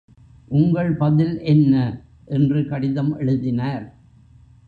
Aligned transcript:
உங்கள் 0.47 0.93
பதில் 0.93 1.39
என்ன? 1.39 2.01
என்று 2.25 2.67
கடிதம் 2.67 3.19
எழுதினார். 3.19 3.93